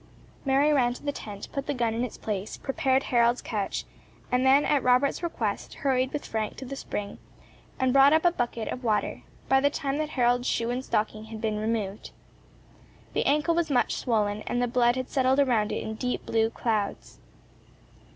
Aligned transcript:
Mary 0.45 0.73
ran 0.73 0.95
to 0.95 1.03
the 1.03 1.11
tent, 1.11 1.47
put 1.51 1.67
the 1.67 1.75
gun 1.75 1.93
in 1.93 2.03
its 2.03 2.17
place, 2.17 2.57
prepared 2.57 3.03
Harold's 3.03 3.39
couch, 3.43 3.85
and 4.31 4.43
then 4.43 4.65
at 4.65 4.81
Robert's 4.81 5.21
request 5.21 5.75
hurried 5.75 6.11
with 6.11 6.25
Frank 6.25 6.57
to 6.57 6.65
the 6.65 6.75
spring 6.75 7.19
and 7.79 7.93
brought 7.93 8.11
up 8.11 8.25
a 8.25 8.31
bucket 8.31 8.67
of 8.69 8.83
water, 8.83 9.21
by 9.47 9.59
the 9.59 9.69
time 9.69 9.99
that 9.99 10.09
Harold's 10.09 10.47
shoe 10.47 10.71
and 10.71 10.83
stocking 10.83 11.25
had 11.25 11.39
been 11.39 11.59
removed. 11.59 12.09
The 13.13 13.27
ankle 13.27 13.53
was 13.53 13.69
much 13.69 13.95
swollen, 13.97 14.41
and 14.47 14.59
the 14.59 14.67
blood 14.67 14.95
had 14.95 15.07
settled 15.11 15.39
around 15.39 15.71
it 15.71 15.83
in 15.83 15.93
deep 15.93 16.25
blue 16.25 16.49
clouds. 16.49 17.19